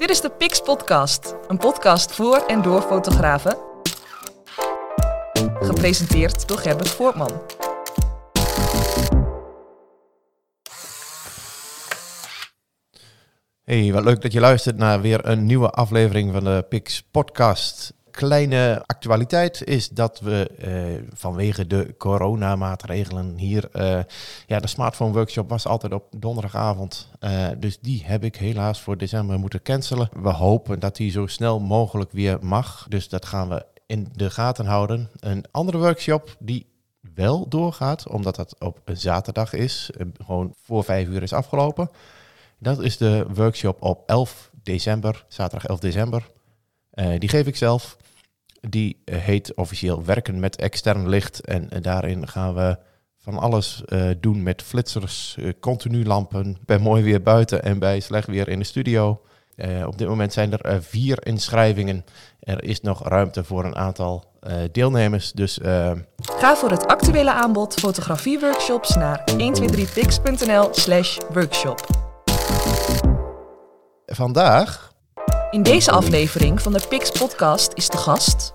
[0.00, 3.58] Dit is de Pix Podcast, een podcast voor en door fotografen.
[5.60, 7.42] Gepresenteerd door Gerbert Voortman.
[13.64, 17.94] Hey, wat leuk dat je luistert naar weer een nieuwe aflevering van de Pix Podcast.
[18.10, 23.68] Kleine actualiteit is dat we eh, vanwege de coronamaatregelen hier.
[23.72, 24.00] eh,
[24.46, 27.08] ja, de smartphone workshop was altijd op donderdagavond.
[27.18, 30.08] eh, dus die heb ik helaas voor december moeten cancelen.
[30.22, 32.86] We hopen dat die zo snel mogelijk weer mag.
[32.88, 35.08] Dus dat gaan we in de gaten houden.
[35.20, 36.66] Een andere workshop die
[37.14, 39.90] wel doorgaat, omdat dat op een zaterdag is.
[40.24, 41.90] gewoon voor vijf uur is afgelopen.
[42.58, 46.26] Dat is de workshop op 11 december, zaterdag 11 december.
[46.90, 47.96] Eh, die geef ik zelf.
[48.60, 51.44] Die eh, heet officieel Werken met extern licht.
[51.44, 52.78] En eh, daarin gaan we
[53.22, 53.82] van alles
[54.20, 58.64] doen met flitsers, continu lampen, bij mooi weer buiten en bij slecht weer in de
[58.64, 59.20] studio.
[59.86, 62.04] Op dit moment zijn er vier inschrijvingen.
[62.40, 64.24] Er is nog ruimte voor een aantal
[64.72, 65.32] deelnemers.
[65.32, 65.58] Dus
[66.20, 71.86] Ga voor het actuele aanbod fotografieworkshops naar 123pix.nl slash workshop.
[74.06, 74.89] vandaag
[75.50, 78.54] In deze aflevering van de Pix Podcast is de gast...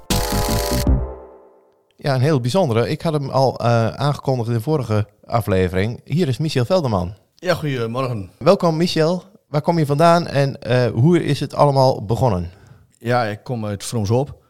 [1.95, 2.89] Ja, een heel bijzondere.
[2.89, 6.01] Ik had hem al eh, aangekondigd in de vorige aflevering.
[6.03, 7.13] Hier is Michel Velderman.
[7.35, 8.31] Ja, goedemorgen.
[8.37, 9.23] Welkom Michel.
[9.47, 12.51] Waar kom je vandaan en eh, hoe is het allemaal begonnen?
[12.97, 14.43] Ja, ik kom uit Vroomshoop.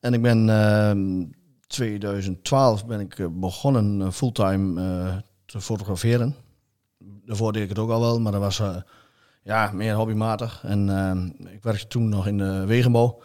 [0.00, 1.24] En ik ben ehm
[1.66, 6.36] 2012 ben ik eh, begonnen fulltime eh, te fotograferen.
[6.98, 8.62] Daarvoor deed ik het ook al wel, maar dat was
[9.42, 10.60] ja, meer hobbymatig.
[10.64, 13.22] En ehm, ik werkte toen nog in de wegenbouw.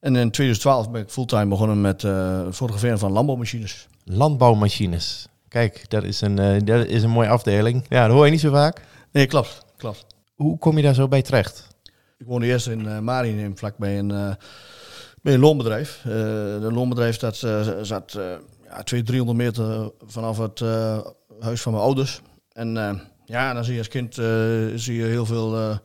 [0.00, 3.88] En in 2012 ben ik fulltime begonnen met eh, fotograferen van landbouwmachines.
[4.04, 5.28] Landbouwmachines.
[5.48, 7.84] Kijk, dat is een, eh, dat is een mooie afdeling.
[7.88, 8.82] Ja, dat hoor je niet zo vaak.
[9.12, 9.64] Nee, klopt.
[9.76, 10.06] klopt.
[10.34, 11.68] Hoe kom je daar zo bij terecht?
[12.18, 14.34] Ik woonde eerst in uh, Marienheem, vlakbij een, eh,
[15.22, 16.02] bij een loonbedrijf.
[16.06, 16.12] Uh,
[16.60, 18.24] de loonbedrijf dat, uh, zat uh,
[18.64, 20.98] ja, 200, 300 meter vanaf het uh,
[21.40, 22.20] huis van mijn ouders.
[22.52, 22.90] En uh,
[23.26, 24.26] ja, dan zie je als kind uh,
[24.74, 25.76] zie je heel veel uh,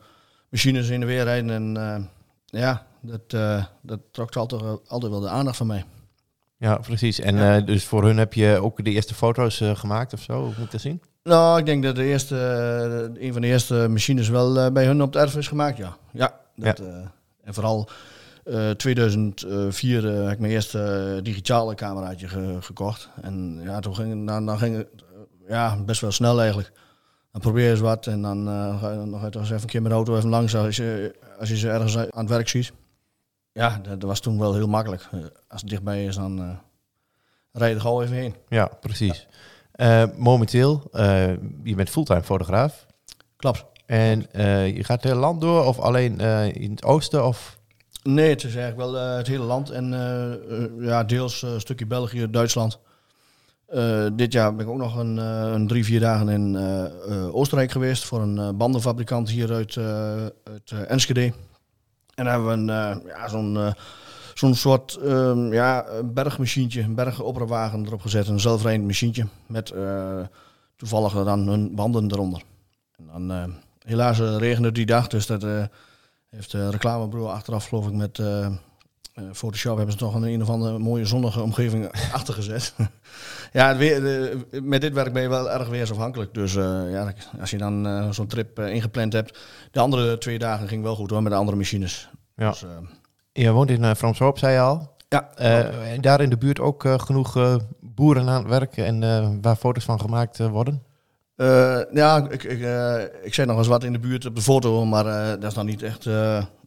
[0.48, 1.50] machines in de weer rijden.
[1.50, 5.84] En uh, ja, dat, uh, dat trok altijd, altijd wel de aandacht van mij.
[6.62, 7.20] Ja, precies.
[7.20, 7.58] En ja.
[7.58, 10.52] uh, dus voor hun heb je ook de eerste foto's uh, gemaakt of zo, hoe
[10.56, 11.02] moet ik dat zien?
[11.22, 12.34] Nou, ik denk dat de eerste,
[13.16, 15.76] uh, een van de eerste machines wel uh, bij hun op het erf is gemaakt,
[15.76, 15.96] ja.
[16.12, 16.84] Ja, dat, ja.
[16.84, 17.06] Uh,
[17.44, 17.88] en vooral
[18.76, 23.08] 2004 heb ik mijn eerste digitale cameraatje ge gekocht.
[23.20, 24.88] En ja, toen ging, dan, dan ging het
[25.48, 26.72] ja, best wel snel eigenlijk.
[27.32, 28.46] Dan probeer je eens wat en dan
[28.80, 31.48] ga je nog eens even een keer met de auto even langs als je, als
[31.48, 32.72] je ze ergens aan het werk ziet.
[33.52, 35.08] Ja, dat, dat was toen wel heel makkelijk.
[35.48, 36.48] Als het dichtbij is, dan uh,
[37.52, 38.34] rijd je er gauw even heen.
[38.48, 39.26] Ja, precies.
[39.72, 40.02] Ja.
[40.02, 40.90] Uh, momenteel,
[41.62, 42.86] je bent fulltime fotograaf.
[43.36, 43.64] Klopt.
[43.86, 44.26] En
[44.74, 46.20] je gaat het hele land door of alleen
[46.54, 47.26] in het oosten?
[47.26, 47.58] Of?
[48.02, 49.90] Nee, het is eigenlijk wel het hele land en
[50.80, 52.78] ja, deels een stukje België, Duitsland.
[54.12, 56.56] Dit jaar ben ik ook nog een, een drie, vier dagen in
[57.32, 59.76] Oostenrijk geweest voor een bandenfabrikant hier uit,
[60.44, 61.32] uit Enschede.
[62.14, 63.74] En dan hebben we een, ja, zo'n
[64.34, 68.28] zo'n soort um, ja, bergmachientje, een bergoprawagen erop gezet.
[68.28, 69.74] Een zelfrijdend machientje met
[70.76, 72.42] toevallig dan hun banden eronder.
[72.96, 73.54] En dan,
[73.84, 75.42] helaas regende die dag, dus dat
[76.28, 78.22] heeft de reclamebureau achteraf geloof ik met
[79.32, 82.74] Photoshop hebben ze toch een een of andere mooie zonnige omgeving achtergezet.
[83.52, 86.34] ja, het weer, de, met dit werk ben je wel erg weersafhankelijk.
[86.34, 89.38] Dus uh, ja, als je dan uh, zo'n trip uh, ingepland hebt.
[89.70, 92.10] De andere twee dagen ging wel goed hoor, met de andere machines.
[92.36, 92.50] Ja.
[92.50, 92.64] Dus,
[93.32, 94.90] je woont in uh, Framshoop, zei je al.
[95.08, 95.34] Ja.
[95.34, 100.00] en daar in de buurt ook genoeg boeren aan het werk en waar foto's van
[100.00, 100.82] gemaakt worden?
[101.92, 102.60] ja, ik, ik,
[103.22, 105.04] ik zei nog eens wat in de buurt op de foto, maar
[105.40, 106.06] dat is dan niet echt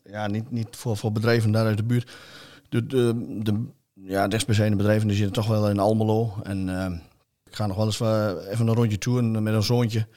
[0.10, 2.12] ja, niet, niet voor, voor bedrijven daar uit de buurt.
[2.70, 6.34] De, de, de ja, bedrijven die zitten toch wel in Almelo.
[6.44, 6.86] En uh,
[7.46, 10.08] ik ga nog wel eens uh, even een rondje toe met een zoontje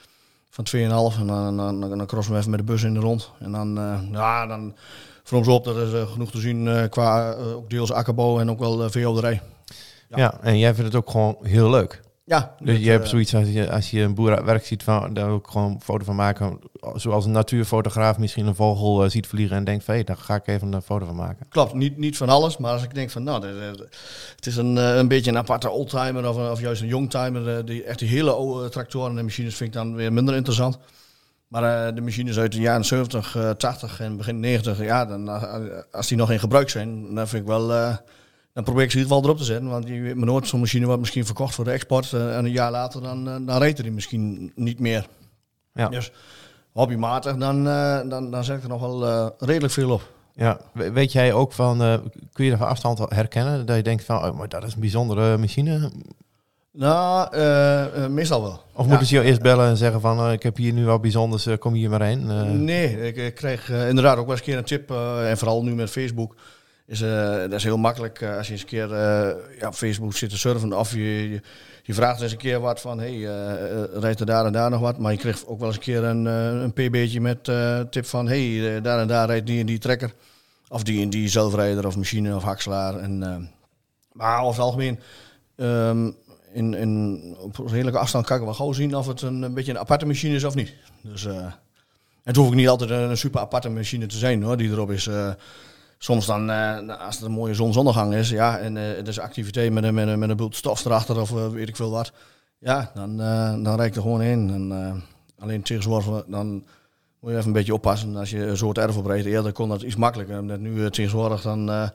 [0.51, 0.81] van 2,5.
[0.81, 0.89] En
[1.27, 3.33] dan, dan, dan, dan crossen we even met de bus in de rond.
[3.39, 4.75] En dan, uh, ja, dan
[5.23, 8.91] voor ons op, dat is genoeg te zien qua ook deels akkerbouw en ook wel
[8.91, 9.43] veehouderij.
[10.09, 12.01] Ja, en jij vindt het ook gewoon heel leuk.
[12.29, 12.55] Ja.
[12.59, 15.29] Dus je hebt zoiets als je, als je een boer uit werk ziet, van, daar
[15.29, 16.59] ook gewoon een foto van maken.
[16.95, 20.35] Zoals een natuurfotograaf misschien een vogel uh, ziet vliegen en denkt van hé, daar ga
[20.35, 21.47] ik even een foto van maken.
[21.49, 23.47] Klopt, niet, niet van alles, maar als ik denk van nou,
[24.37, 27.65] het is een, een beetje een aparte oldtimer of, of juist een youngtimer.
[27.67, 30.79] Die, echt die hele oude tractoren en machines vind ik dan weer minder interessant.
[31.49, 35.29] Maar uh, de machines uit de jaren 70, uh, 80 en begin 90, ja, dan,
[35.93, 37.97] als die nog in gebruik zijn, dan vind ik wel...
[38.59, 39.69] Uh, dan probeer ik ze in ieder geval erop te zetten.
[39.69, 42.13] Want je weet maar nooit, zo'n machine wordt misschien verkocht voor de export.
[42.13, 45.07] Uh, en een jaar later, dan, uh, dan rijdt hij misschien niet meer.
[45.73, 45.89] Ja.
[45.89, 46.13] Dus
[46.73, 50.13] hobbymatig, dan, uh, dan, dan zet ik er nog wel uh, redelijk veel op.
[50.33, 51.95] Ja, weet jij ook van, uh,
[52.33, 54.81] kun je er van afstand herkennen dat je denkt van, oh, maar dat is een
[54.81, 55.91] bijzondere machine?
[56.73, 57.37] Nou,
[58.09, 58.61] meestal wel.
[58.73, 61.49] Of moeten ze jou eerst bellen en zeggen van, ik heb hier nu wat bijzonders,
[61.59, 62.65] kom hier maar heen?
[62.65, 64.91] Nee, ik, ik kreeg inderdaad ook wel eens een keer een tip,
[65.25, 66.37] en vooral nu met Facebook,
[66.89, 68.89] is, dat is heel makkelijk als je eens een keer
[69.59, 71.41] ja, op Facebook zit te surfen of je,
[71.89, 74.81] je vraagt eens een keer wat van, hey, uh, rijdt er daar en daar nog
[74.81, 74.99] wat?
[74.99, 78.07] Maar je kreeg ook wel eens een keer een, uh, een pb'tje met uh, tip
[78.07, 80.15] van, hey, daar en daar rijdt die en die trekker.
[80.69, 82.97] Of die en die zelfrijder of machine of hakselaar.
[82.97, 83.19] En,
[84.13, 85.01] maar over het algemeen,
[85.57, 86.17] um,
[86.53, 89.79] in, in, op redelijke afstand kan ik wel gauw zien of het een, beetje een
[89.79, 90.75] aparte machine is of niet.
[91.03, 91.27] Dus
[92.23, 94.91] het hoeft ook niet altijd een, een, super aparte machine te zijn hoor, die erop
[94.91, 95.09] is
[95.99, 99.73] soms dan, uh, als het een mooie zonsondergang is, ja, en uh, er is activiteit
[99.73, 102.13] met een, met een, met een bult stof erachter of uh, weet ik veel wat,
[102.59, 103.17] ja, dan,
[103.63, 104.51] dan ik er gewoon in.
[104.51, 105.03] En,
[105.39, 106.65] alleen tegenwoordig, dan
[107.21, 109.27] moet je even een beetje oppassen als je zo het erf oprijdt.
[109.27, 110.43] Eerder kon dat iets makkelijker.
[110.45, 111.91] Net nu tegenwoordig, dan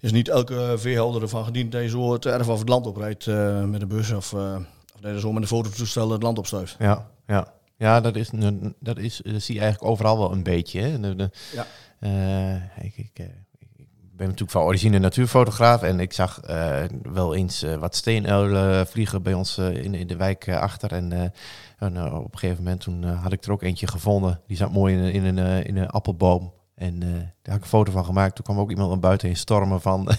[0.00, 3.26] is niet elke veehouder ervan gediend dat je zo het erf of het land oprijdt
[3.66, 6.76] met een bus of, of dat je zo met een fototoestel het land opstuift.
[6.78, 7.52] Ja, ja.
[7.76, 8.30] Ja, dat is,
[8.80, 10.80] dat is, dat zie je eigenlijk overal wel een beetje.
[10.80, 11.00] Hè?
[11.00, 11.66] De, de, ja.
[12.80, 13.30] ik, ik,
[14.16, 19.22] ben natuurlijk van origine natuurfotograaf en ik zag uh, wel eens uh, wat steenuilen vliegen
[19.22, 20.92] bij ons uh, in, in de wijk achter.
[20.92, 21.32] En,
[21.78, 24.40] en op een gegeven moment toen had ik er ook eentje gevonden.
[24.46, 26.52] Die zat mooi in, in, een, in een appelboom.
[26.74, 28.34] En uh, daar heb ik een foto van gemaakt.
[28.34, 30.08] Toen kwam ook iemand naar buiten in stormen van...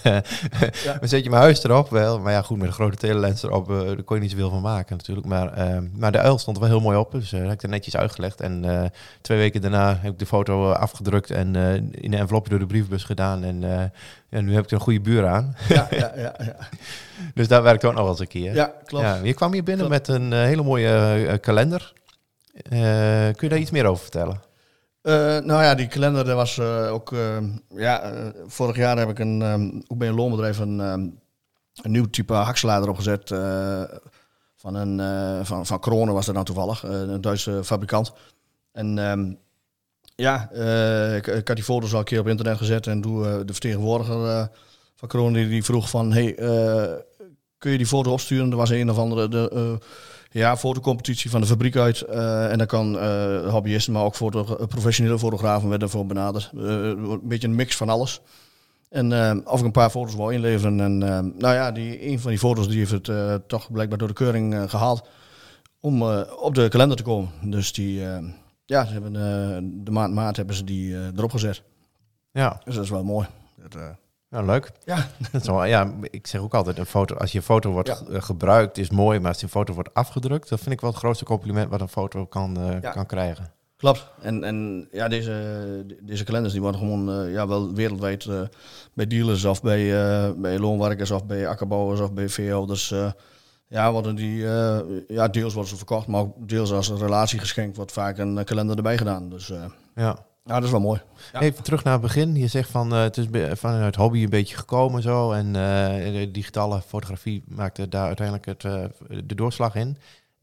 [0.83, 0.97] ja.
[1.01, 1.89] zet je mijn huis erop?
[1.89, 4.49] Wel, maar ja, goed, met een grote telelens erop, uh, daar kon je niet zoveel
[4.49, 5.27] van maken natuurlijk.
[5.27, 7.95] Maar, uh, maar de uil stond wel heel mooi op, dus heb ik er netjes
[7.95, 8.41] uitgelegd.
[8.41, 8.91] En
[9.21, 11.55] twee weken daarna heb ik de foto afgedrukt en
[11.91, 13.43] in een envelopje door de brievenbus gedaan.
[13.43, 13.91] En,
[14.29, 15.55] en nu heb ik er een goede buur aan.
[15.67, 16.55] Ja, ja, ja, ja.
[17.33, 18.53] dus daar werkt ook nog wel eens een keer.
[18.53, 19.05] Ja, klopt.
[19.05, 21.93] Ja, je kwam hier binnen met een hele mooie kalender.
[22.69, 24.44] kun je daar iets meer over vertellen?
[25.05, 27.11] Uh, nou ja, die kalender dat was uh, ook.
[27.11, 27.37] Uh,
[27.75, 28.13] ja,
[28.47, 31.19] vorig jaar heb ik een, um, ook bij een loonbedrijf een, um,
[31.81, 33.29] een nieuw type hakselaar opgezet.
[34.55, 38.13] van, een, van, van Kronen was dat nou toevallig, een Duitse fabrikant.
[38.71, 39.37] En um,
[40.15, 40.51] ja,
[41.15, 42.87] ik, ik, had die foto's al een keer op internet gezet.
[42.87, 44.49] En doe, de vertegenwoordiger
[44.95, 46.13] van Kronen die, die vroeg van...
[46.13, 46.33] Hey,
[47.57, 48.51] kun je die foto opsturen?
[48.51, 49.27] Er was een of andere...
[49.27, 49.79] De,
[50.39, 52.05] ja, fotocompetitie van de fabriek uit.
[52.09, 56.51] Uh, en dan kan uh, hobbyisten, maar ook foto professionele fotografen werden voor benaderd.
[56.53, 58.21] Uh, een beetje een mix van alles.
[58.89, 60.79] En of ik een paar foto's wou inleveren.
[60.79, 60.97] En
[61.37, 64.69] nou ja, die, een van die foto's die heeft het toch blijkbaar door de keuring
[64.69, 65.07] gehaald.
[65.79, 66.03] Om
[66.39, 67.29] op de kalender te komen.
[67.41, 68.01] Dus die,
[68.65, 69.13] ja, ze hebben,
[69.83, 71.61] de maand maart hebben ze die erop gezet.
[72.31, 72.61] Ja.
[72.63, 73.27] Dus dat is wel mooi.
[73.69, 73.81] Dat,
[74.29, 74.71] ja, leuk.
[74.85, 75.07] Ja.
[75.65, 78.19] ja, ik zeg ook altijd, een foto, als je foto wordt ja.
[78.19, 81.25] gebruikt, is mooi, maar als die foto wordt afgedrukt, dat vind ik wel het grootste
[81.25, 83.53] compliment wat een foto kan, uh, kan krijgen.
[83.77, 84.07] Klopt.
[84.21, 88.41] En, en ja, deze, deze kalenders die worden gewoon uh, ja, wel wereldwijd uh,
[88.93, 89.89] bij dealers of bij,
[90.35, 92.93] bij loonwerkers of bij akkerbouwers of bij veehouders.
[93.67, 94.37] ja, worden die,
[95.07, 98.75] ja, deels worden ze verkocht, maar ook deels als een relatiegeschenk wordt vaak een kalender
[98.77, 99.29] erbij gedaan.
[99.29, 99.51] Dus
[99.95, 100.25] ja.
[100.45, 101.01] Nou, dat is wel mooi.
[101.39, 102.35] Even terug naar het begin.
[102.35, 105.31] Je zegt van uh, het is vanuit hobby een beetje gekomen zo.
[105.31, 108.83] En uh, de digitale fotografie maakte daar uiteindelijk het, uh,
[109.23, 109.97] de doorslag in.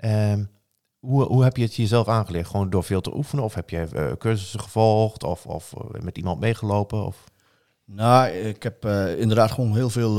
[0.05, 0.51] Um,
[0.99, 2.47] hoe, hoe heb je het jezelf aangeleerd?
[2.47, 3.45] Gewoon door veel te oefenen?
[3.45, 5.25] Of heb je cursussen gevolgd?
[5.25, 7.07] Of, of met iemand meegelopen?
[7.07, 7.25] Of?
[7.85, 8.85] Nou, ik heb
[9.19, 10.17] inderdaad gewoon heel veel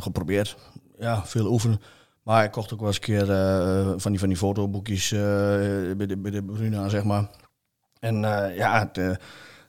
[0.00, 0.56] geprobeerd.
[0.98, 1.80] Ja, veel oefenen.
[2.22, 3.26] Maar ik kocht ook wel eens een keer
[4.00, 7.30] van, die, van die fotoboekjes bij de, bij de Bruna, zeg maar.
[8.00, 9.16] En uh, ja, de,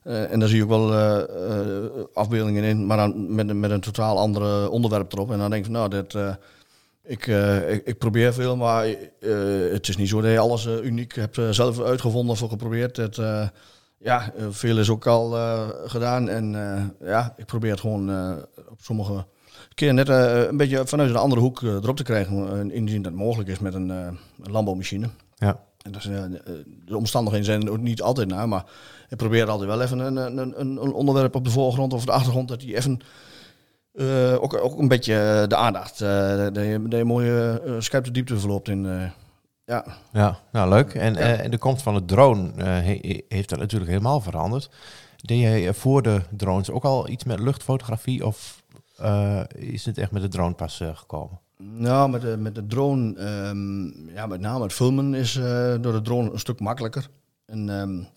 [0.03, 0.93] uh, en daar zie je ook wel
[2.13, 5.31] afbeeldingen in, maar met, met een totaal ander onderwerp erop.
[5.31, 6.37] En dan denk ik van nou, dit,
[7.03, 7.27] ik,
[7.67, 8.85] ik, ik, probeer veel, maar
[9.71, 12.97] het is niet zo dat je alles uniek hebt zelf uitgevonden of geprobeerd.
[12.97, 13.15] Het,
[13.97, 15.29] ja, veel is ook al
[15.85, 16.29] gedaan.
[16.29, 16.51] En
[17.03, 18.37] ja, ik probeer het gewoon
[18.69, 19.25] op sommige
[19.73, 22.71] keer net een beetje vanuit een andere hoek erop te krijgen.
[22.71, 24.17] Indien dat mogelijk is met een, een
[24.51, 25.09] landbouwmachine.
[25.35, 25.66] Ja.
[25.87, 26.23] En dat is, uh,
[26.85, 28.65] de omstandigheden zijn ook niet altijd naar, maar
[29.09, 32.11] ik probeer altijd wel even een, een, een, een onderwerp op de voorgrond of de
[32.11, 33.01] achtergrond, dat die even
[33.93, 38.11] uh, ook, ook een beetje de aandacht, uh, dat, je, dat je mooie uh, scherpe
[38.11, 39.11] diepte verloopt in.
[39.65, 39.85] ja.
[40.11, 40.93] ja, nou leuk.
[40.93, 44.69] En, de komst van de drone he, heeft dat natuurlijk helemaal veranderd.
[45.15, 48.63] Deed jij voor de drones ook al iets met luchtfotografie of
[49.55, 51.39] is het echt met de drone pas gekomen?
[51.57, 55.93] Nou, met de, met de drone, um, ja, met name het filmen is uh, door
[55.93, 57.09] de drone een stuk makkelijker.
[57.45, 58.07] En um,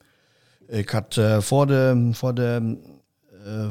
[0.67, 2.77] ik had uh, voor de, voor de
[3.47, 3.65] uh,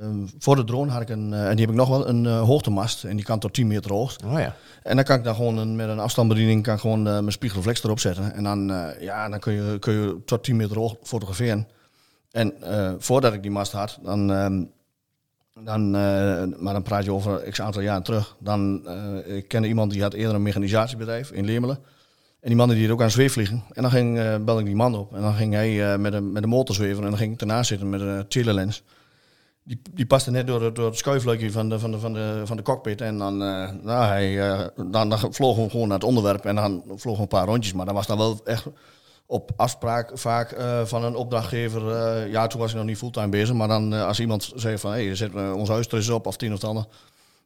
[0.00, 2.26] ehm, voor de drone had ik een, eh, en die heb ik nog wel, een
[2.26, 3.04] eh, hoogtemast.
[3.04, 4.16] En die kan tot 10 meter hoog.
[4.24, 4.56] Oh ja.
[4.82, 7.32] En dan kan ik dan gewoon een, met een afstandsbediening kan ik gewoon eh, mijn
[7.32, 8.34] spiegelreflex erop zetten.
[8.34, 11.68] En dan, eh, ja, dan kun, je, kun je tot 10 meter hoog fotograferen.
[12.30, 14.64] En eh, voordat ik die mast had, dan, ehm,
[15.64, 18.36] dan, eh, maar dan praat je over x aantal jaren terug.
[18.38, 21.78] Dan eh, ik kende iemand die had eerder een mechanisatiebedrijf in Leemelen.
[22.40, 23.64] En die man die deed ook aan zweefvliegen.
[23.72, 25.14] En dan ging, eh belde ik die man op.
[25.14, 27.02] En dan ging hij met, een, met een motorzwever.
[27.04, 28.82] En dan ging ik ernaast zitten met een telelens.
[29.62, 32.56] Die, die paste net door, door het schuifluikje van de, van, de, van, de, van
[32.56, 33.00] de cockpit.
[33.00, 34.36] En dan, eh, nou, hij,
[34.76, 36.44] dan, dan we gewoon naar het onderwerp.
[36.44, 37.72] En dan vlogen we een paar rondjes.
[37.72, 38.66] Maar dat was dan wel echt
[39.26, 41.90] op afspraak vaak eh, van een opdrachtgever.
[41.90, 43.54] eh, ja, toen was ik nog niet fulltime bezig.
[43.54, 44.92] Maar dan eh, als iemand zei van...
[44.92, 46.84] Hé, hey, zet ons huis er eens op of tien of het ander.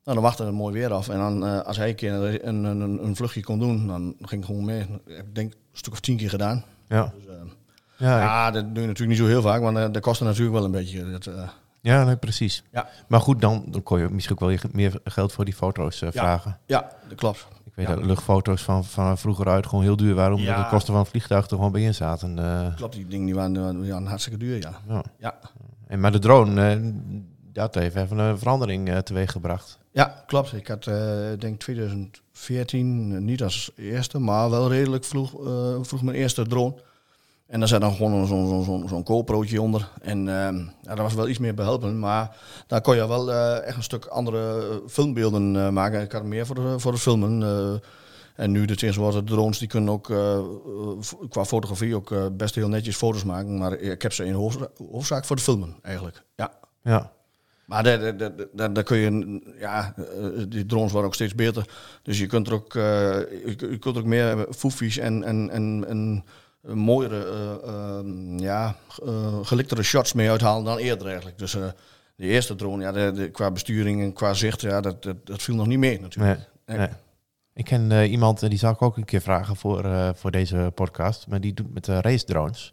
[0.04, 1.08] Nou, dan wachtte het mooi weer af.
[1.08, 4.64] En dan, als hij een keer een, een, vluchtje kon doen, dan ging ik gewoon
[4.64, 4.86] mee.
[5.06, 6.64] Ik denk een stuk of tien keer gedaan.
[6.88, 7.12] Ja.
[7.16, 7.24] Dus,
[7.96, 10.52] Ja, ik- ja, dat doe je natuurlijk niet zo heel vaak, want dat kostte natuurlijk
[10.52, 11.10] wel een beetje.
[11.10, 11.28] Dat,
[11.80, 12.62] ja nee, precies.
[12.72, 12.88] Ja.
[13.08, 16.58] Maar goed, dan, dan kon je misschien ook wel meer geld voor die foto's vragen.
[16.66, 17.46] ja, dat klopt.
[17.70, 17.94] Ik weet Ja.
[17.94, 20.62] dat luchtfoto's van, van vroeger uit gewoon heel duur waren, omdat Ja.
[20.62, 22.38] de kosten van het vliegtuig er gewoon bij in zaten.
[22.38, 22.74] eh.
[22.76, 24.72] Klopt, die dingen die waren, hartstikke duur, ja.
[24.88, 25.02] ja.
[25.18, 25.38] Ja,
[25.86, 26.78] En, maar de drone, eh,
[27.52, 29.78] dat heeft even een verandering eh, teweeg gebracht.
[29.92, 30.52] ja klopt.
[30.52, 30.84] Ik had,
[31.38, 35.30] denk 2014, eh, niet als eerste, maar wel redelijk vroeg,
[35.86, 36.74] vroeg mijn eerste drone.
[37.50, 39.88] En daar zat dan gewoon zo'n zo'n GoPro'tje onder.
[40.02, 43.66] En ehm, ja, dat was wel iets meer behelpen, maar daar kon je wel eh,
[43.66, 46.00] echt een stuk andere eh, filmbeelden eh, maken.
[46.00, 47.80] Ik had meer voor, de, voor het filmen.
[48.36, 50.06] en nu de tegenwoordig de drones, die kunnen ook
[51.28, 53.58] qua fotografie ook best heel netjes foto's maken.
[53.58, 56.22] Maar ik heb ze in hoofdza- hoofdzaak voor het filmen eigenlijk.
[56.36, 56.52] Ja.
[56.82, 57.12] Ja,
[57.66, 58.16] Maar daar,
[58.52, 59.94] daar, daar, kun je, ja,
[60.48, 61.68] die drones worden ook steeds beter.
[62.02, 65.84] Dus je kunt er ook, je, je kunt er ook meer foefies en, en, en,
[65.88, 66.24] en
[66.62, 68.76] mooiere, eh, ehm, ja,
[69.06, 71.38] eh, geliktere shots mee uithalen dan eerder eigenlijk.
[71.38, 71.62] Dus eh,
[72.16, 75.42] de eerste drone, ja, de, de- qua besturing en qua zicht, ja, dat, dat, dat
[75.42, 76.38] viel nog niet mee natuurlijk.
[76.38, 76.76] nee.
[76.78, 76.86] Nee.
[76.86, 76.96] nee.
[77.54, 81.26] Ik ken eh, iemand, die zou ik ook een keer vragen voor, voor deze podcast,
[81.28, 82.72] maar die doet met race drones.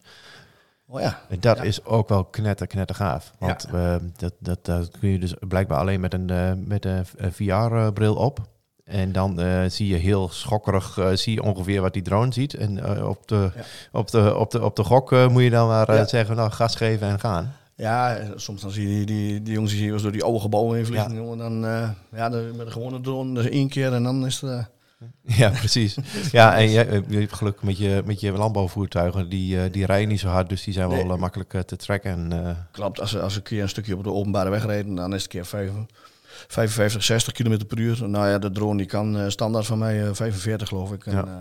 [0.89, 1.63] Oh ja, En dat Ja.
[1.63, 3.33] is ook wel knetter, knetter gaaf.
[3.39, 8.15] Want eh, dat, dat, dat kun je dus blijkbaar alleen met een, met een VR-bril
[8.15, 8.39] op.
[8.87, 12.53] En dan eh, zie je heel schokkerig, eh, zie je ongeveer wat die drone ziet.
[12.53, 13.61] En eh, op, de, Ja.
[13.91, 16.07] op, de, op, de, op de gok moet je dan maar Ja.
[16.07, 17.53] zeggen, nou gas geven en gaan.
[17.75, 20.75] Ja, soms dan zie je die, die, die jongens die hier door die oude gebouwen
[20.75, 21.09] heen vliegen.
[21.11, 21.15] Ja.
[21.17, 21.61] jongen, Dan,
[22.15, 24.69] ja, de, met een gewone drone, dus één keer en dan is het...
[25.21, 25.97] Ja, precies.
[26.31, 29.29] ja, en je, je hebt geluk met je, met je landbouwvoertuigen.
[29.29, 31.17] Die, die rijden niet zo hard, dus die zijn wel Nee.
[31.17, 32.31] makkelijk te tracken.
[32.31, 35.13] En, Klopt, als, als ik een keer een stukje op de openbare weg rijden, dan
[35.13, 35.71] is het een keer vijf-
[36.47, 38.09] 55, 60 km per uur.
[38.09, 41.05] Nou ja, de drone die kan eh, standaard van mij eh, 45 geloof ik.
[41.05, 41.23] En, Ja.
[41.25, 41.31] eh,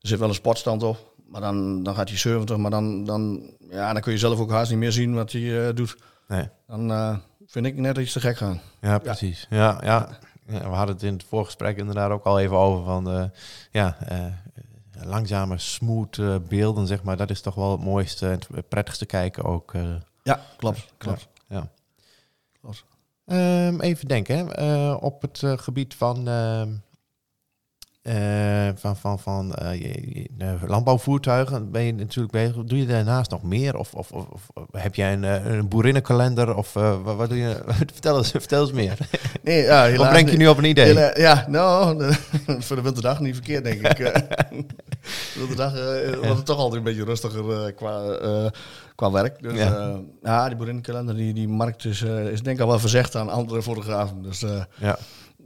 [0.00, 2.56] er zit wel een spotstand op, maar dan, dan gaat hij 70.
[2.56, 5.68] Maar dan, dan, ja, dan kun je zelf ook haast niet meer zien wat hij
[5.68, 5.96] eh, doet.
[6.28, 6.48] nee.
[6.66, 7.16] Dan eh,
[7.46, 8.60] vind ik net iets te gek gaan.
[8.80, 9.46] Ja, precies.
[9.50, 9.80] Ja.
[9.84, 13.24] Ja, Ja, we hadden het in het voorgesprek inderdaad ook al even over van eh,
[13.70, 14.24] ja, eh,
[15.04, 17.16] langzame, smooth eh, beelden, zeg maar.
[17.16, 19.74] Dat is toch wel het mooiste en het prettigste kijken ook.
[19.74, 19.82] eh.
[20.22, 20.86] Ja, klopt.
[20.98, 21.28] klopt.
[21.48, 21.68] ja.
[22.60, 22.84] Klopt.
[23.28, 24.54] Ehm, even denken.
[24.56, 26.28] Eh, op het eh, gebied van,
[28.08, 32.54] eh, van, van, van eh, landbouwvoertuigen ben je natuurlijk bezig.
[32.64, 33.76] Doe je daarnaast nog meer?
[33.76, 36.56] Of, of, of, of heb jij een, eh, een boerinnenkalender?
[36.56, 37.62] Of wat, wat doe je?
[37.94, 38.96] vertel, eens, vertel eens meer.
[39.42, 40.84] Nee, ja, Of helaas breng je nu op een idee?
[40.86, 42.02] Hela- ja, nou,
[42.66, 43.96] voor de winterdag niet verkeerd, denk ik.
[45.34, 45.72] De winterdag
[46.14, 48.02] wordt het toch altijd een beetje rustiger qua,
[48.94, 49.42] qua werk.
[49.42, 50.00] Dus Ja.
[50.22, 53.62] ja, die boerinnenkalender, die, die markt is, is denk ik al wel verzegd aan andere
[53.62, 54.22] fotografen.
[54.22, 54.44] Dus,
[54.78, 54.98] Ja.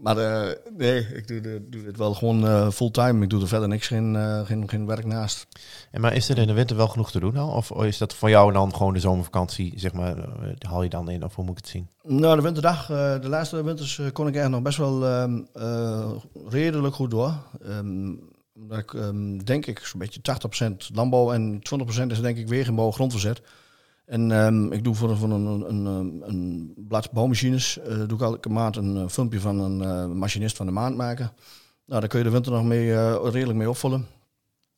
[0.02, 3.22] Maar eh, nee, ik doe, de, doe dit wel gewoon eh, fulltime.
[3.22, 5.46] Ik doe er verder niks, geen, eh, geen, geen werk naast.
[5.90, 7.48] En maar is er in de winter wel genoeg te doen al?
[7.48, 10.16] Of is dat voor jou dan gewoon de zomervakantie, zeg maar,
[10.58, 11.24] haal je dan in?
[11.24, 11.88] Of hoe moet ik het zien?
[12.02, 16.10] Nou, de winterdag, de laatste winters kon ik eigenlijk nog best wel ehm, eh,
[16.48, 17.34] redelijk goed door.
[18.54, 22.90] Omdat ik, ehm, denk ik, zo'n beetje 80% landbouw en 20% is denk ik wegenbouw
[22.90, 23.42] grondverzet.
[24.04, 28.48] En ehm, ik doe voor, een- een, een, een, blad bouwmachines, eh, doe ik elke
[28.48, 31.32] maand een eh, filmpje van een eh, machinist van de maand maken.
[31.86, 34.06] Nou, daar kun je de winter nog mee, redelijk mee opvullen.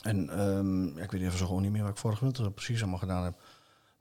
[0.02, 2.80] En ehm, ja, ik weet even zo gewoon niet meer wat ik vorige winter precies
[2.80, 3.34] allemaal gedaan heb.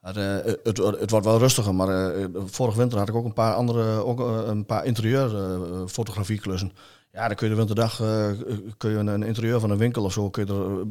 [0.02, 0.16] Het,
[0.64, 2.14] het, het wordt wel rustiger, maar
[2.46, 6.72] vorige winter had ik ook een paar andere, ook een paar interieur eh, fotografieklussen.
[7.12, 7.98] Ja, dan kun je de winterdag,
[8.78, 10.86] kun je een interieur van een winkel of zo, kun je er,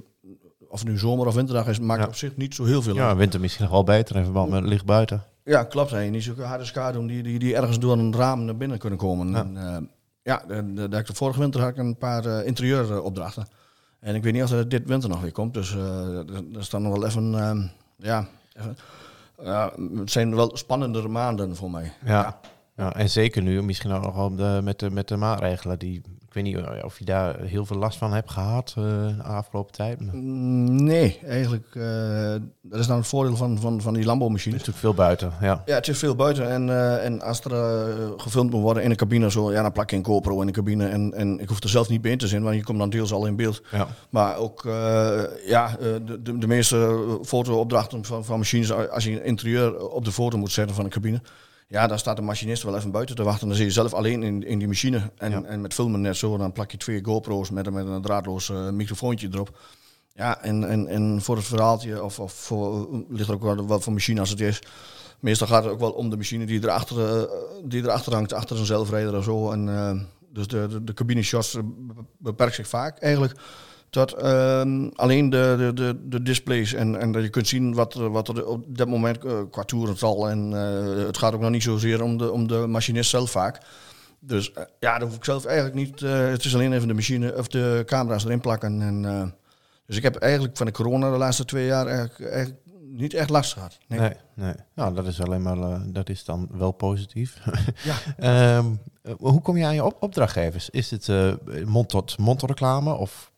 [0.72, 2.06] of het nu zomer of winterdag is, maakt Ja.
[2.06, 4.60] op zich niet zo heel veel Ja, winter misschien nog wel beter in verband met
[4.60, 5.24] het licht buiten.
[5.44, 5.90] Ja, klopt.
[5.90, 6.02] Hè.
[6.02, 9.30] Niet zulke harde schaduwen die, die, die ergens door een raam naar binnen kunnen komen.
[9.30, 9.40] Ja.
[9.40, 9.76] En, eh,
[10.22, 13.46] ja de, de, de, de vorige winter had ik een paar eh, interieuropdrachten.
[14.00, 15.54] En ik weet niet of dat dit winter nog weer komt.
[15.54, 17.62] Dus eh, er er staan nog wel even, ehm,
[17.96, 18.76] ja, even
[19.42, 21.92] ja, het zijn wel spannendere maanden voor mij.
[22.04, 22.40] Ja.
[22.76, 22.94] ja.
[22.94, 26.02] en zeker nu, misschien ook nog wel met, de, met de maatregelen die
[26.34, 28.84] ik weet niet eh, of je daar heel veel last van hebt gehad uh,
[29.16, 30.00] de afgelopen tijd.
[30.00, 31.66] Mm, nee, eigenlijk.
[31.74, 34.56] Uh, dat is dan het voordeel van, van, van die landbouwmachine.
[34.56, 35.62] Het is natuurlijk veel buiten, ja.
[35.66, 36.50] Ja, het is veel buiten.
[36.50, 37.86] En, uh, en als er
[38.16, 40.52] gefilmd moet worden in een cabine, zo, ja, dan plak je een GoPro in de
[40.52, 40.88] cabine.
[40.88, 42.90] En, en ik hoef er zelf niet bij in te zijn, want je komt dan
[42.90, 43.62] deels al in beeld.
[43.70, 43.86] Ja.
[44.10, 44.62] Maar ook,
[45.46, 50.12] ja, de, de, de meeste fotoopdrachten van, van machines, als je een interieur op de
[50.12, 51.20] foto moet zetten van een cabine
[51.72, 53.48] ja, dan staat de machinist wel even buiten te wachten.
[53.48, 55.10] Dan zie je zelf alleen in, in die machine.
[55.16, 58.48] En, en met filmen net zo, dan plak je twee GoPro's met, met een draadloos
[58.48, 59.58] uh, microfoontje erop.
[60.14, 63.82] Ja, en, en, en voor het verhaaltje, of, of voor, ligt er ook wel wat
[63.82, 64.62] voor machine als het is.
[65.20, 67.22] Meestal gaat het ook wel om de machine die erachter, uh,
[67.64, 69.50] die erachter hangt, achter een zelfrijder of zo.
[69.50, 70.00] En, uh,
[70.32, 71.58] dus de, de, de cabine shots
[72.18, 73.34] beperkt zich vaak eigenlijk
[73.92, 77.94] tot ehm, alleen de, de, de, de, displays en, en dat je kunt zien wat,
[77.94, 81.62] wat er op dat moment uh, qua toerental en uh, het gaat ook nog niet
[81.62, 83.60] zozeer om de, om de machinist zelf vaak.
[84.20, 86.00] Dus uh, ja, dat hoef ik zelf eigenlijk niet.
[86.00, 88.82] het is alleen even de machine of de camera's erin plakken.
[88.82, 89.34] En,
[89.86, 93.30] dus ik heb eigenlijk van de corona de laatste twee jaar eigenlijk, eigenlijk niet echt
[93.30, 93.78] last gehad.
[93.86, 94.14] Nee, nee.
[94.34, 94.54] nee.
[94.74, 97.40] Nou, dat is alleen maar dat is dan wel positief.
[98.18, 98.56] Ja.
[98.56, 98.80] um,
[99.18, 100.70] hoe kom je aan je op opdrachtgevers?
[100.70, 101.08] Is het
[101.64, 103.31] mond-tot-mond reclame of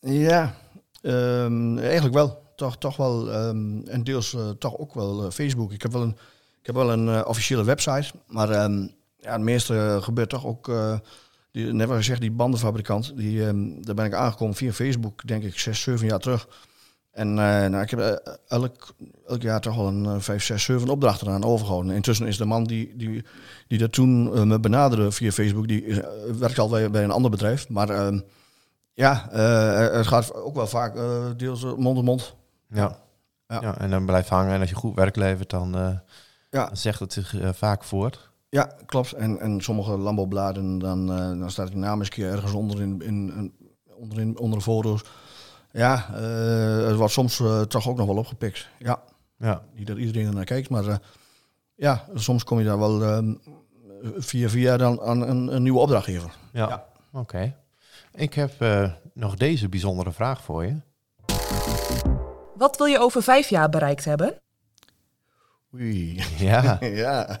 [0.00, 0.54] ja,
[1.02, 2.46] um, eigenlijk wel.
[2.56, 3.34] Toch, toch wel.
[3.34, 5.72] Um, en deels uh, toch ook wel uh, Facebook.
[5.72, 6.16] Ik heb wel een,
[6.60, 8.10] ik heb wel een uh, officiële website.
[8.26, 10.72] Maar um, ja, het meeste gebeurt toch ook.
[11.50, 13.16] die, net gezegd, die bandenfabrikant.
[13.16, 13.40] Die,
[13.80, 16.48] daar ben ik aangekomen via Facebook, denk ik, zes, zeven jaar terug.
[17.10, 18.94] En nou, ik heb elk,
[19.26, 21.94] elk jaar toch wel een vijf, zes, zeven opdrachten aan overgehouden.
[21.94, 23.24] Intussen is de man die, die,
[23.66, 26.02] die dat toen me benaderde via Facebook, die
[26.38, 27.68] werkt al bij, bij een ander bedrijf.
[27.68, 28.12] Maar
[28.98, 32.34] ja, uh, het gaat ook wel vaak uh, deels mond op mond.
[32.68, 32.98] Ja.
[33.46, 33.60] Ja.
[33.60, 33.78] ja.
[33.78, 34.54] en dan blijft hangen.
[34.54, 35.70] En als je goed werk levert, dan,
[36.50, 36.66] ja.
[36.66, 38.30] dan zegt het zich vaak voort.
[38.48, 39.12] Ja, klopt.
[39.12, 41.06] En, en sommige landbouwbladen, dan,
[41.38, 43.52] dan staat die naam eens keer ergens onder in, in,
[43.94, 45.04] onderin, onder de foto's.
[45.70, 46.06] Ja,
[46.86, 48.68] het wordt soms toch ook nog wel opgepikt.
[48.78, 49.02] Ja.
[49.36, 49.62] ja.
[49.74, 51.00] Niet dat iedereen er naar kijkt, maar
[51.74, 53.34] ja, soms kom je daar wel ehm,
[54.16, 56.34] via via dan aan een, een nieuwe opdrachtgever.
[56.52, 56.84] Ja, ja.
[57.12, 57.54] oké.
[58.14, 60.76] Ik heb uh, nog deze bijzondere vraag voor je.
[62.54, 64.40] Wat wil je over vijf jaar bereikt hebben?
[65.74, 66.22] Oei.
[66.38, 66.78] Ja.
[67.04, 67.40] ja.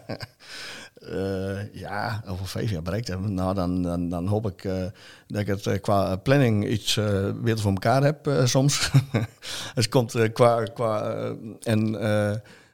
[1.02, 3.34] Uh, ja, over vijf jaar bereikt hebben.
[3.34, 4.84] Nou, dan, dan, dan hoop ik uh,
[5.26, 8.90] dat ik het qua planning iets uh, weer voor elkaar heb soms.
[9.74, 10.62] het komt qua...
[10.62, 11.14] qua
[11.62, 11.92] en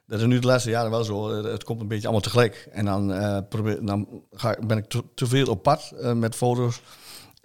[0.07, 1.43] dat is nu de laatste jaren wel zo.
[1.43, 2.67] Het komt een beetje allemaal tegelijk.
[2.71, 3.07] En dan,
[3.49, 6.81] probeer, dan ga, ben ik te, te veel op pad met foto's.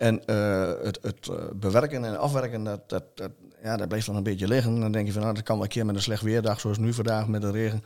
[0.01, 3.31] En uh, het, het uh, bewerken en afwerken, dat, dat, dat,
[3.63, 4.81] ja, dat blijft dan een beetje liggen.
[4.81, 6.79] Dan denk je van, nou, dat kan wel een keer met een slecht weerdag, zoals
[6.79, 7.85] nu vandaag met de regen.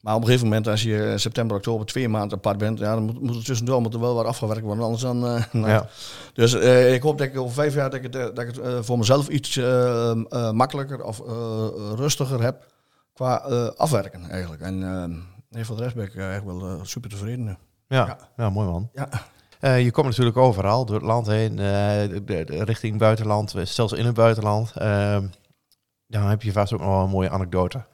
[0.00, 3.02] Maar op een gegeven moment, als je september, oktober twee maanden apart bent, ja, dan
[3.02, 4.84] moet, moet het tussendoor moet er wel wat afgewerkt worden.
[4.84, 5.24] Anders dan.
[5.24, 5.68] Uh, nou.
[5.68, 5.88] ja.
[6.32, 6.54] Dus
[6.94, 9.28] ik hoop dat ik over vijf jaar dat ik het, dat ik het voor mezelf
[9.28, 9.60] iets
[10.52, 11.22] makkelijker of
[11.94, 12.66] rustiger heb
[13.12, 13.36] qua
[13.76, 14.62] afwerken eigenlijk.
[14.62, 14.78] En
[15.50, 17.46] nee, voor de rest ben ik eigenlijk wel super tevreden.
[17.46, 18.18] Ja, ja.
[18.36, 18.90] ja mooi man.
[18.92, 19.08] Ja.
[19.66, 22.04] Uh, je komt natuurlijk overal door het land heen, uh,
[22.48, 24.72] richting buitenland, eh, zelfs in het buitenland.
[24.78, 25.18] Uh,
[26.06, 27.84] dan heb je vast ook nog een mooie anekdote.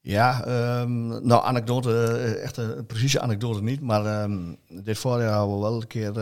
[0.00, 0.46] Ja,
[0.80, 2.04] um, nou anekdote,
[2.42, 6.12] echt een precieze anekdote niet, maar um, dit voorjaar hadden we wel een keer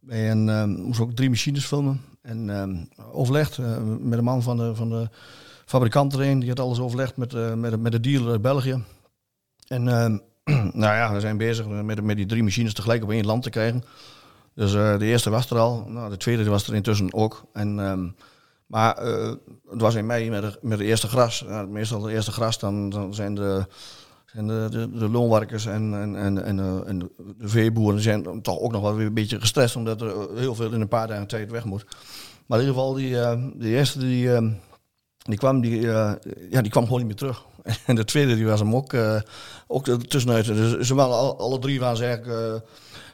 [0.00, 3.58] bij een, moest ook drie machines filmen en overlegd
[3.98, 5.08] met een man van de, van de
[5.64, 8.82] fabrikant erin, die had alles overlegd met, met, met de dealer uit België.
[9.66, 10.22] En
[10.82, 13.50] nou ja, we zijn bezig met, met die drie machines tegelijk op één land te
[13.50, 13.84] krijgen.
[14.54, 15.84] Dus uh, de eerste was er al.
[15.88, 17.44] Nou, de tweede was er intussen ook.
[17.52, 18.16] En, um,
[18.66, 19.32] maar uh,
[19.70, 21.44] het was in mei met de, met de eerste gras.
[21.48, 23.66] Uh, meestal de eerste gras, dan, dan zijn de,
[24.24, 26.98] zijn de, de, de loonwerkers en, en, en, en, en
[27.38, 29.76] de veeboeren zijn toch ook nog wel weer een beetje gestrest.
[29.76, 31.86] Omdat er heel veel in een paar dagen tijd weg moet.
[32.46, 33.10] Maar in ieder geval, die,
[33.58, 34.28] de eerste die,
[35.18, 36.18] die, kwam, die, ja,
[36.50, 37.44] die kwam gewoon niet meer terug.
[37.86, 39.20] En de tweede die was hem ook, uh,
[39.66, 40.46] ook tussenuit.
[40.46, 42.38] Dus ze waren alle, alle drie waren ze eigenlijk...
[42.38, 42.54] Uh,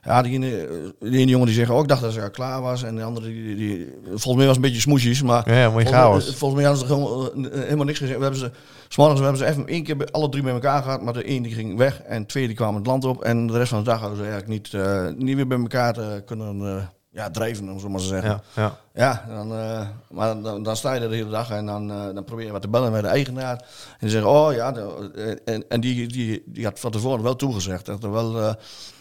[0.03, 2.83] ja, die ene, die ene jongen die zegt ook dacht dat ze klaar was.
[2.83, 5.23] En de andere, die, die, volgens mij was een beetje smoesjes.
[5.23, 6.13] Maar ja, mooi chaos.
[6.13, 8.17] Volgens, volgens mij hadden ze gewoon, uh, helemaal niks gezegd.
[8.17, 8.51] We hebben ze,
[8.89, 11.03] smorgens hebben ze even één keer alle drie met elkaar gehad.
[11.03, 13.23] Maar de één die ging weg en twee die kwamen het land op.
[13.23, 14.83] En de rest van de dag hadden ze eigenlijk niet,
[15.27, 18.31] niet weer bij elkaar kunnen ja, drijven, om zo maar te zeggen.
[18.31, 18.79] Ja, ja.
[18.95, 22.15] ja dan, uh, maar dan, dan, sta je er de hele dag en dan, uh,
[22.15, 23.57] dan probeer je wat te bellen met de eigenaar.
[23.57, 27.37] En die zeggen, oh ja, de, en, en die, die, die had van tevoren wel
[27.37, 28.39] toegezegd dat er wel...
[28.39, 28.53] Uh,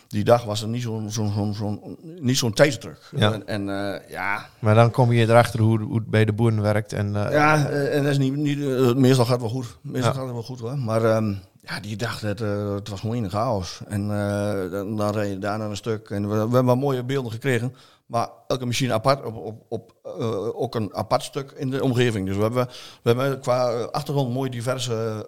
[0.09, 3.09] die dag was er niet zo'n zo'n zo'n zo'n niet zo'n tijdsdruk.
[3.15, 3.33] Ja.
[3.33, 6.61] En, en eh, ja, Maar dan kom je erachter hoe, hoe het bij de boeren
[6.61, 6.93] werkt.
[6.93, 9.77] En, eh, ja, eh, en dat is niet, niet eh, meestal gaat het wel goed.
[9.81, 10.17] Meestal Ja.
[10.17, 10.77] gaat het wel goed hoor.
[10.77, 11.33] Maar ehm,
[11.69, 13.79] ja, die dag, het, eh, het was gewoon in een chaos.
[13.87, 16.09] En eh, dan, dan reed je daar naar een stuk.
[16.09, 17.75] En we, we hebben wel mooie beelden gekregen.
[18.05, 22.25] Maar elke machine apart, op, op, op eh, ook een apart stuk in de omgeving.
[22.27, 22.67] Dus we hebben,
[23.01, 25.25] we hebben qua achtergrond mooi diverse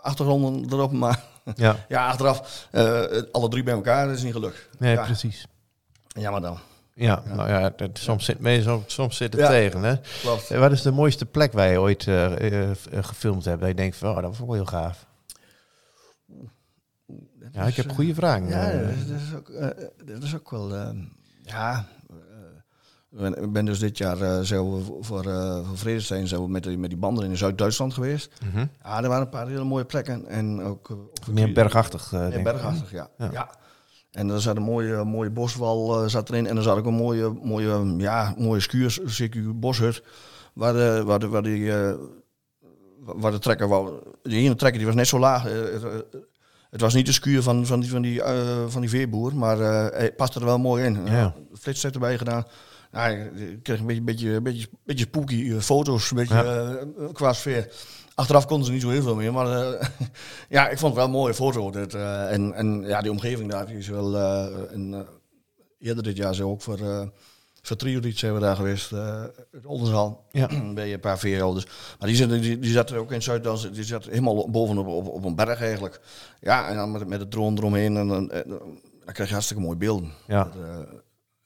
[0.00, 0.92] achtergronden erop.
[0.92, 1.22] Maar
[1.54, 2.68] ja, ja, achteraf,
[3.32, 4.68] alle drie bij elkaar, dat is niet gelukt.
[4.78, 5.46] nee, ja, precies.
[6.06, 6.58] jammer dan.
[6.94, 9.48] Ja, nou ja, het- soms zit mee, soms, soms zit het Ja.
[9.48, 9.82] tegen.
[9.82, 9.94] Hè?
[10.20, 10.48] Klopt.
[10.48, 12.02] Wat is de mooiste plek waar je ooit
[12.90, 13.60] gefilmd hebt?
[13.60, 15.06] Dat je denkt van, oh, dat ik wel heel gaaf.
[17.52, 18.48] Ja, ik heb goede vragen.
[18.48, 18.80] Ja, eh.
[18.80, 20.74] dat is, dat is ook, eh, dat is ook wel.
[20.74, 20.88] eh,
[21.42, 21.86] ja.
[22.10, 26.78] eh, ik ben- dus dit jaar eh, zo voor, eh, voor Vredestein zo met, die-
[26.78, 28.32] met die banden in Zuid-Duitsland geweest.
[28.52, 28.66] Mhm.
[28.82, 30.26] Ja, er waren een paar hele mooie plekken.
[30.26, 32.42] En ook, eh, Meer bergachtig, eh, Ja, denk ik.
[32.44, 33.08] bergachtig, ja.
[33.18, 33.28] Ja.
[33.32, 33.50] ja.
[34.10, 36.46] En er zat een mooie, mooie boswal eh, zat erin.
[36.46, 40.02] En er zat ook een mooie, mooie, ja, mooie skuurs, CQ boshut.
[40.54, 41.94] Waar de, waar de, waar die, eh,
[43.04, 43.92] waar de trekker wou.
[44.22, 45.44] Die ene trekker die was net zo laag.
[46.76, 48.90] Eh, het, eh, was niet de skuur van, van die, van die, eh, van die
[48.90, 51.06] veeboer, maar eh, hij paste er wel mooi in.
[51.06, 51.34] Ja.
[51.58, 52.46] Flits heeft erbij gedaan.
[52.92, 56.34] Nou, ik kreeg een beetje, beetje, beetje, beetje spooky eh, foto's, een beetje
[56.98, 57.72] eh, qua sfeer.
[58.14, 59.46] Achteraf konden ze niet zo heel veel meer, maar
[59.78, 59.88] eh,
[60.48, 61.70] ja, ik vond het wel een mooie foto.
[61.70, 64.16] Dit, eh, en, en ja, die omgeving daar die is wel.
[64.16, 65.00] eh, en, eh,
[65.78, 66.78] eerder dit jaar zo ook voor,
[67.66, 68.90] voor Triolied zijn we daar geweest.
[68.90, 70.24] het Oldenzaal.
[70.30, 70.48] Ja.
[70.74, 71.66] bij een paar veehouders.
[71.98, 73.70] Maar die, zitten, die, die zaten ook in Zuid-Dans.
[73.70, 76.00] Die zat helemaal bovenop op, op een berg eigenlijk.
[76.40, 77.96] Ja, en dan met, met de drone eromheen.
[77.96, 80.12] En dan, eh, dan krijg je hartstikke mooie beelden.
[80.26, 80.44] Ja.
[80.44, 80.78] Dat, eh,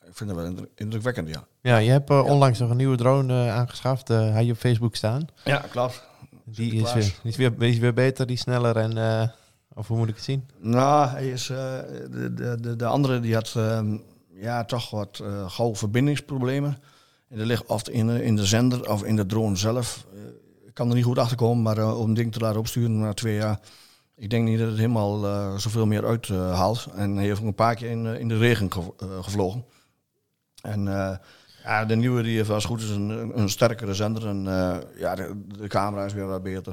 [0.08, 1.44] ik vind dat wel indruk- indrukwekkend, ja.
[1.60, 4.08] Ja, je hebt onlangs nog een nieuwe drone aangeschaft.
[4.08, 5.26] je op Facebook staan.
[5.44, 6.08] Ja, klopt.
[6.44, 9.32] Die is, weer, die, is weer, die is weer beter, die sneller en...
[9.74, 10.48] of hoe moet ik het zien?
[10.58, 13.96] Nou, hij is, de, de, de, de andere die had ehm,
[14.40, 16.78] ja, toch wat eh gauw verbindingsproblemen.
[17.28, 20.06] En dat ligt of in, de- in de zender of in de drone zelf.
[20.14, 20.18] Eh,
[20.66, 22.98] ik kan er niet goed achter komen, maar eh, om een ding te laten opsturen
[22.98, 23.60] na twee jaar.
[24.16, 26.86] Ik denk niet dat het helemaal zoveel meer uithaalt.
[26.94, 28.88] en hij heeft ook een paar keer in, in de regen gev-
[29.20, 29.64] gevlogen.
[30.62, 30.84] En
[31.64, 34.26] ja, de nieuwe die heeft als goed is een, een sterkere zender.
[34.26, 34.42] En
[34.96, 36.72] ja, de camera is weer wat beter.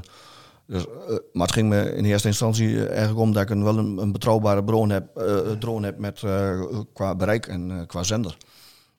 [0.68, 3.64] Dus, eh, maar het ging me in eerste instantie eh, eigenlijk om dat ik een,
[3.64, 6.24] wel een, betrouwbare bron heb, eh, drone heb met,
[6.94, 8.38] qua bereik en qua zender.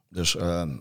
[0.08, 0.76] Dus ehm,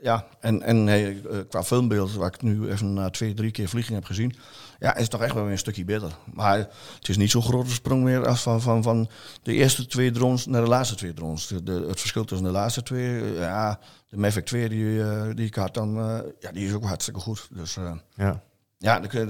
[0.00, 3.94] ja, en, en hey, qua filmbeeld, waar ik nu even na twee, drie keer vliegen
[3.94, 4.34] heb gezien,
[4.78, 6.16] ja, is toch echt wel weer een stukje beter.
[6.32, 6.58] Maar
[6.98, 9.08] het is niet zo'n grote sprong meer als van, van, van
[9.42, 11.46] de eerste twee drones naar de laatste twee drones.
[11.46, 15.04] De, het verschil tussen de laatste twee, ja, de Mavic 2 die,
[15.34, 15.94] die ik had dan,
[16.38, 17.48] ja, die is ook hartstikke goed.
[17.50, 17.76] Dus
[18.14, 18.42] Ja.
[18.82, 19.28] Ja, er,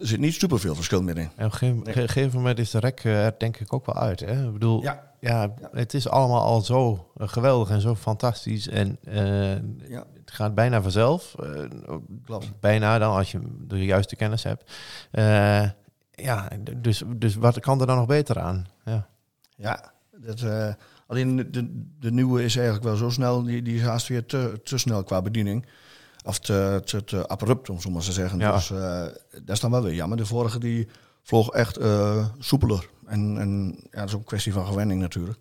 [0.00, 1.30] er zit niet superveel verschil meer in.
[1.36, 4.20] En op een gegeven, moment is de rek eh, er denk ik ook wel uit.
[4.20, 4.46] Hè?
[4.46, 5.12] Ik bedoel, ja.
[5.20, 5.54] Ja.
[5.72, 8.68] het is allemaal al zo eh, geweldig en zo fantastisch.
[8.68, 9.52] En eh,
[9.88, 10.04] Ja.
[10.20, 11.34] het gaat bijna vanzelf.
[12.24, 12.60] Klopt.
[12.60, 14.72] bijna dan, als je de juiste kennis hebt.
[16.16, 18.66] Ja, dus, dus wat kan er dan nog beter aan?
[18.84, 19.06] Ja,
[19.56, 20.44] Ja, dat,
[21.06, 24.26] alleen de, de, de nieuwe is eigenlijk wel zo snel, die, die is haast weer
[24.26, 25.66] te, te snel qua bediening.
[26.24, 28.38] Of te, te, te abrupt, om zo maar te zeggen.
[28.38, 28.52] Ja.
[28.52, 30.16] Dus eh, dat is dan wel weer jammer.
[30.16, 30.88] De vorige die
[31.22, 32.88] vloog echt eh, soepeler.
[33.06, 35.38] En, en ja, dat is ook een kwestie van gewenning natuurlijk.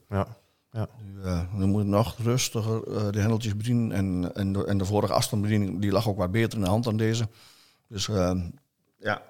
[0.72, 0.88] ja.
[1.04, 3.92] Nu, eh, dan moet je nog rustiger de hendeltjes bedienen.
[3.92, 6.84] En, en, de, en de vorige afstandsbediening die lag ook wat beter in de hand
[6.84, 7.28] dan deze.
[7.88, 8.06] Dus
[9.00, 9.22] ja,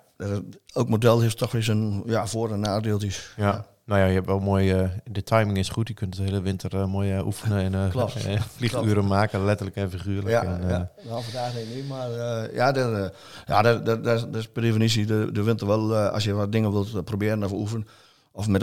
[0.73, 3.33] elk model heeft toch weer zijn ja, voor- en nadeeltjes.
[3.37, 3.65] ja.
[3.93, 5.87] Nou ja, je hebt wel mooi, eh, de timing is goed.
[5.87, 8.17] Je kunt de hele winter eh, mooi eh, oefenen en Klopt.
[8.55, 10.27] vlieguren maken, letterlijk en figuurlijk.
[10.29, 10.91] Ja, en, ja.
[11.03, 12.09] Nou, vandaag niet, maar
[12.53, 13.13] ja, dat,
[13.45, 15.95] ja dat, dat, is- per definitie de, de winter wel.
[15.97, 17.87] als je wat dingen wilt proberen of oefenen,
[18.31, 18.61] of met,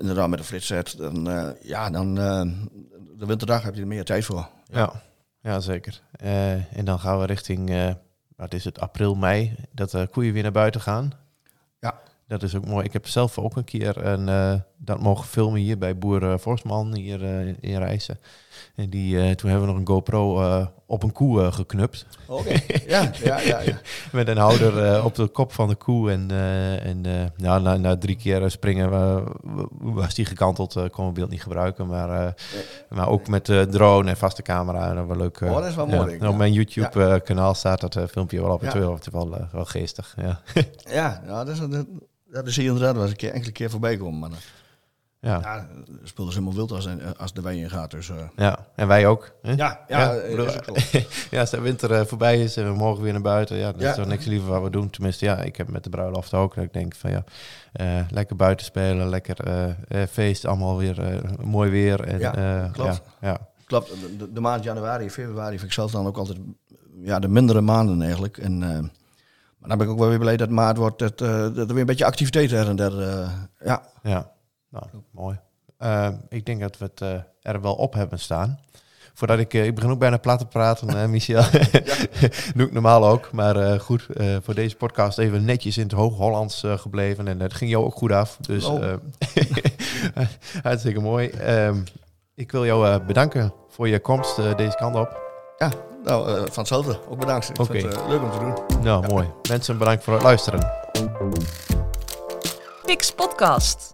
[0.00, 1.28] inderdaad met een flitset, dan,
[1.62, 4.48] ja, dan de winterdag heb je er meer tijd voor.
[4.70, 4.92] Ja,
[5.40, 6.00] ja zeker.
[6.72, 7.94] En dan gaan we richting,
[8.36, 11.12] wat is het, april, mei, dat de koeien weer naar buiten gaan.
[11.80, 11.98] Ja.
[12.28, 12.84] Dat is ook mooi.
[12.84, 16.38] Ik heb zelf ook een keer een, eh, dat mogen filmen hier bij boer eh,
[16.38, 18.18] Forstman hier eh, in Rijssen.
[18.74, 22.06] En die, eh, toen hebben we nog een GoPro eh, op een koe eh, geknupt.
[22.26, 22.60] Oké.
[22.86, 23.78] ja, ja, ja, ja.
[24.12, 26.10] Met een houder eh, op de kop van de koe.
[26.10, 29.26] En, eh, en eh, nou, na, na drie keer eh, springen eh,
[29.80, 30.76] was die gekanteld.
[30.76, 31.86] eh kon het beeld niet gebruiken.
[31.86, 32.32] Maar, eh,
[32.88, 34.94] maar ook met drone en vaste camera.
[34.94, 35.40] Dat wel leuk.
[35.40, 36.32] eh, Oh, dat is wel mooi, Op ja.
[36.32, 38.60] mijn YouTube eh, kanaal staat dat eh, filmpje wel op.
[38.60, 38.66] Ja.
[38.68, 40.14] Het wel, het is wel, eh, wel geestig.
[40.20, 40.40] Ja.
[40.90, 41.86] Ja, ja dat, is, dat,
[42.32, 44.18] dat is hier inderdaad wel eens een keer, enkele keer voorbij komen.
[44.18, 44.30] Maar,
[45.20, 45.40] Ja.
[45.42, 47.90] Ja, de spul is helemaal wild als, als de wei in gaat.
[47.90, 49.32] Dus, eh, ja, en wij ook.
[49.42, 49.50] Hè?
[49.52, 49.56] ja,
[49.88, 50.50] ja, Ja, eh, bedoel-
[51.30, 53.80] ja, als de winter eh, voorbij is en we mogen weer naar buiten, ja, dat
[53.80, 53.90] Ja.
[53.90, 54.90] is toch niks liever wat we doen.
[54.90, 56.54] Tenminste, ja, ik heb met de bruiloft ook.
[56.54, 57.24] Dat ik denk van ja,
[58.10, 59.36] lekker buiten spelen, lekker
[60.10, 62.00] feest, allemaal weer mooi weer.
[62.04, 63.02] En, Ja, klopt.
[63.20, 63.38] Ja, ja.
[63.66, 63.92] Klopt,
[64.34, 66.38] de, maand januari, februari vind ik zelf dan ook altijd
[67.02, 68.38] ja, de mindere maanden eigenlijk.
[68.38, 68.90] En,
[69.66, 71.66] maar dan ben ik ook wel weer blij dat maart wordt, dat, eh, dat er
[71.66, 73.02] weer een beetje activiteit her en der.
[73.02, 73.30] eh,
[73.64, 74.30] ja, Ja,
[74.70, 75.38] nou, mooi.
[75.78, 78.58] Eh, ik denk dat we het er wel op hebben staan.
[79.14, 81.42] Voordat ik, ik begin ook bijna plat te praten, hè, Michel.
[82.54, 83.32] Doe ik normaal ook.
[83.32, 84.06] Maar goed,
[84.42, 87.28] voor deze podcast even netjes in het Hoog-Hollands gebleven.
[87.28, 88.36] En dat ging jou ook goed af.
[88.40, 88.92] Dus Oh.
[90.62, 91.28] hartstikke mooi.
[91.28, 91.76] Ehm,
[92.34, 95.20] ik wil jou bedanken voor je komst deze kant op.
[95.58, 95.70] ja
[96.06, 96.98] nou, eh, van hetzelfde.
[97.08, 97.48] Ook bedankt.
[97.48, 98.82] Ik vind het eh, leuk om te doen.
[98.82, 99.30] Nou, mooi.
[99.48, 100.72] Mensen, bedankt voor het luisteren.
[102.84, 103.90] Pix Podcast.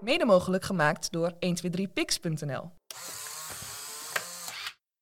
[0.00, 2.70] Mede mogelijk gemaakt door 123pix.nl.